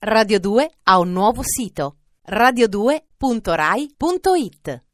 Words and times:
Radio 0.00 0.38
2 0.38 0.70
ha 0.84 1.00
un 1.00 1.10
nuovo 1.10 1.42
sito 1.42 1.96
radio2.rai.it 2.30 4.84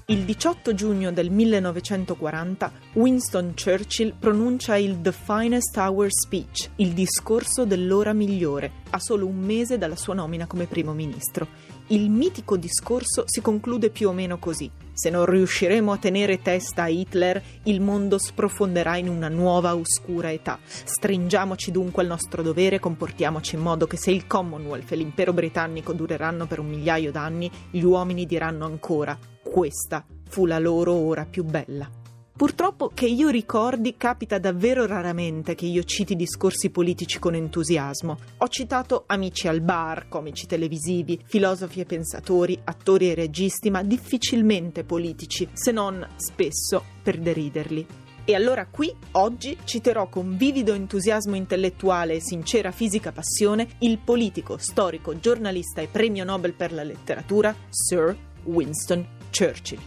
Il 0.09 0.23
18 0.23 0.73
giugno 0.73 1.11
del 1.11 1.29
1940 1.29 2.71
Winston 2.93 3.53
Churchill 3.61 4.13
pronuncia 4.17 4.77
il 4.77 5.01
The 5.01 5.11
Finest 5.11 5.75
Hour 5.75 6.07
Speech, 6.09 6.69
il 6.77 6.93
discorso 6.93 7.65
dell'ora 7.65 8.13
migliore, 8.13 8.71
a 8.91 8.99
solo 8.99 9.27
un 9.27 9.37
mese 9.37 9.77
dalla 9.77 9.97
sua 9.97 10.13
nomina 10.13 10.47
come 10.47 10.65
primo 10.65 10.93
ministro. 10.93 11.49
Il 11.87 12.09
mitico 12.09 12.55
discorso 12.55 13.23
si 13.25 13.41
conclude 13.41 13.89
più 13.89 14.07
o 14.07 14.13
meno 14.13 14.37
così. 14.37 14.71
Se 14.93 15.09
non 15.09 15.25
riusciremo 15.25 15.91
a 15.91 15.97
tenere 15.97 16.41
testa 16.41 16.83
a 16.83 16.87
Hitler, 16.87 17.43
il 17.63 17.81
mondo 17.81 18.17
sprofonderà 18.17 18.95
in 18.95 19.09
una 19.09 19.27
nuova 19.27 19.75
oscura 19.75 20.31
età. 20.31 20.57
Stringiamoci 20.63 21.69
dunque 21.69 22.03
al 22.03 22.07
nostro 22.07 22.41
dovere 22.41 22.79
comportiamoci 22.79 23.55
in 23.55 23.61
modo 23.61 23.87
che 23.87 23.97
se 23.97 24.11
il 24.11 24.25
Commonwealth 24.25 24.89
e 24.89 24.95
l'impero 24.95 25.33
britannico 25.33 25.91
dureranno 25.91 26.47
per 26.47 26.59
un 26.59 26.67
migliaio 26.67 27.11
d'anni, 27.11 27.51
gli 27.69 27.83
uomini 27.83 28.25
diranno 28.25 28.63
ancora 28.63 29.35
questa 29.57 30.05
fu 30.29 30.45
la 30.45 30.59
loro 30.59 30.93
ora 30.93 31.25
più 31.25 31.43
bella. 31.43 31.89
Purtroppo 32.37 32.91
che 32.93 33.07
io 33.07 33.29
ricordi 33.29 33.97
capita 33.97 34.37
davvero 34.37 34.85
raramente 34.85 35.55
che 35.55 35.65
io 35.65 35.83
citi 35.83 36.15
discorsi 36.15 36.69
politici 36.69 37.17
con 37.17 37.33
entusiasmo. 37.33 38.19
Ho 38.37 38.47
citato 38.49 39.05
amici 39.07 39.47
al 39.47 39.61
bar, 39.61 40.09
comici 40.09 40.45
televisivi, 40.45 41.19
filosofi 41.25 41.79
e 41.79 41.85
pensatori, 41.85 42.61
attori 42.65 43.09
e 43.09 43.15
registi, 43.15 43.71
ma 43.71 43.81
difficilmente 43.81 44.83
politici, 44.83 45.49
se 45.53 45.71
non 45.71 46.07
spesso 46.17 46.83
per 47.01 47.17
deriderli. 47.17 47.87
E 48.25 48.35
allora 48.35 48.67
qui, 48.67 48.93
oggi, 49.13 49.57
citerò 49.63 50.07
con 50.07 50.37
vivido 50.37 50.75
entusiasmo 50.75 51.35
intellettuale 51.35 52.13
e 52.13 52.21
sincera 52.21 52.69
fisica 52.69 53.11
passione 53.11 53.69
il 53.79 53.97
politico, 53.97 54.57
storico, 54.57 55.17
giornalista 55.17 55.81
e 55.81 55.87
premio 55.87 56.23
Nobel 56.25 56.53
per 56.53 56.71
la 56.71 56.83
letteratura 56.83 57.55
Sir 57.71 58.15
Winston 58.43 59.15
Churchill. 59.37 59.79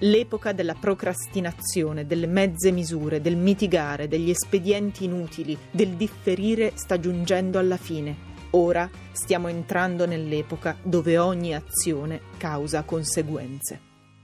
L'epoca 0.00 0.52
della 0.52 0.74
procrastinazione, 0.74 2.06
delle 2.06 2.26
mezze 2.26 2.70
misure, 2.72 3.22
del 3.22 3.36
mitigare, 3.36 4.06
degli 4.06 4.28
espedienti 4.28 5.04
inutili, 5.04 5.56
del 5.70 5.90
differire 5.90 6.72
sta 6.74 7.00
giungendo 7.00 7.58
alla 7.58 7.78
fine. 7.78 8.30
Ora 8.50 8.90
stiamo 9.12 9.48
entrando 9.48 10.04
nell'epoca 10.04 10.76
dove 10.82 11.16
ogni 11.16 11.54
azione 11.54 12.20
causa 12.36 12.82
conseguenze. 12.82 13.80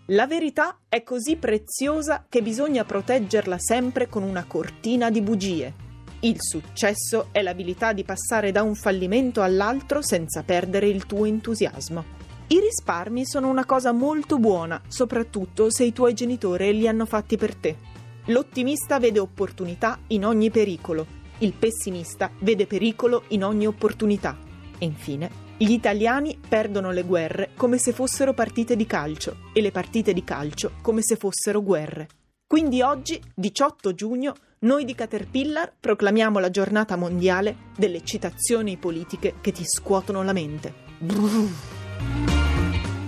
La 0.08 0.26
verità 0.26 0.80
è 0.86 1.02
così 1.02 1.36
preziosa 1.36 2.26
che 2.28 2.42
bisogna 2.42 2.84
proteggerla 2.84 3.56
sempre 3.58 4.06
con 4.06 4.22
una 4.22 4.44
cortina 4.44 5.10
di 5.10 5.22
bugie. 5.22 5.72
Il 6.20 6.36
successo 6.38 7.28
è 7.30 7.40
l'abilità 7.40 7.94
di 7.94 8.04
passare 8.04 8.52
da 8.52 8.62
un 8.62 8.74
fallimento 8.74 9.40
all'altro 9.40 10.02
senza 10.02 10.42
perdere 10.42 10.88
il 10.88 11.06
tuo 11.06 11.24
entusiasmo. 11.24 12.26
I 12.50 12.60
risparmi 12.60 13.26
sono 13.26 13.48
una 13.48 13.66
cosa 13.66 13.92
molto 13.92 14.38
buona, 14.38 14.80
soprattutto 14.88 15.70
se 15.70 15.84
i 15.84 15.92
tuoi 15.92 16.14
genitori 16.14 16.72
li 16.72 16.88
hanno 16.88 17.04
fatti 17.04 17.36
per 17.36 17.54
te. 17.54 17.76
L'ottimista 18.28 18.98
vede 18.98 19.18
opportunità 19.18 19.98
in 20.08 20.24
ogni 20.24 20.50
pericolo, 20.50 21.06
il 21.40 21.52
pessimista 21.52 22.30
vede 22.38 22.66
pericolo 22.66 23.24
in 23.28 23.44
ogni 23.44 23.66
opportunità. 23.66 24.38
E 24.78 24.84
infine, 24.86 25.30
gli 25.58 25.72
italiani 25.72 26.38
perdono 26.48 26.90
le 26.90 27.02
guerre 27.02 27.50
come 27.54 27.76
se 27.76 27.92
fossero 27.92 28.32
partite 28.32 28.76
di 28.76 28.86
calcio 28.86 29.36
e 29.52 29.60
le 29.60 29.70
partite 29.70 30.14
di 30.14 30.24
calcio 30.24 30.72
come 30.80 31.02
se 31.02 31.16
fossero 31.16 31.62
guerre. 31.62 32.08
Quindi 32.46 32.80
oggi, 32.80 33.20
18 33.34 33.92
giugno, 33.92 34.34
noi 34.60 34.86
di 34.86 34.94
Caterpillar 34.94 35.74
proclamiamo 35.78 36.38
la 36.38 36.48
giornata 36.48 36.96
mondiale 36.96 37.56
delle 37.76 38.02
citazioni 38.04 38.78
politiche 38.78 39.34
che 39.42 39.52
ti 39.52 39.64
scuotono 39.66 40.22
la 40.22 40.32
mente. 40.32 40.72
Brrr. 40.98 42.37